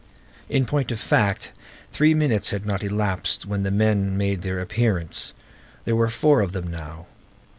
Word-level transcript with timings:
In 0.49 0.65
point 0.65 0.91
of 0.91 0.99
fact, 0.99 1.51
three 1.91 2.15
minutes 2.15 2.49
had 2.49 2.65
not 2.65 2.81
elapsed 2.81 3.45
when 3.45 3.61
the 3.61 3.69
men 3.69 4.17
made 4.17 4.41
their 4.41 4.59
appearance. 4.59 5.35
There 5.85 5.95
were 5.95 6.09
four 6.09 6.41
of 6.41 6.53
them 6.53 6.71
now. 6.71 7.05